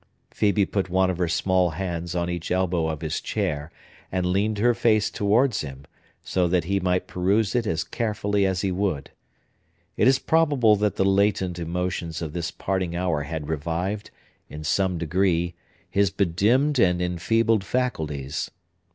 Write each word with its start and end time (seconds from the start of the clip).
Phœbe 0.33 0.71
put 0.71 0.89
one 0.89 1.11
of 1.11 1.19
her 1.19 1.27
small 1.27 1.69
hands 1.69 2.15
on 2.15 2.27
each 2.27 2.49
elbow 2.49 2.87
of 2.87 3.01
his 3.01 3.21
chair, 3.21 3.71
and 4.11 4.25
leaned 4.25 4.57
her 4.57 4.73
face 4.73 5.11
towards 5.11 5.61
him, 5.61 5.85
so 6.23 6.47
that 6.47 6.63
he 6.63 6.79
might 6.79 7.05
peruse 7.05 7.53
it 7.53 7.67
as 7.67 7.83
carefully 7.83 8.43
as 8.43 8.61
he 8.61 8.71
would. 8.71 9.11
It 9.97 10.07
is 10.07 10.17
probable 10.17 10.75
that 10.77 10.95
the 10.95 11.05
latent 11.05 11.59
emotions 11.59 12.19
of 12.19 12.33
this 12.33 12.49
parting 12.49 12.95
hour 12.95 13.21
had 13.21 13.47
revived, 13.47 14.09
in 14.49 14.63
some 14.63 14.97
degree, 14.97 15.53
his 15.87 16.09
bedimmed 16.09 16.79
and 16.79 16.99
enfeebled 16.99 17.63
faculties. 17.63 18.49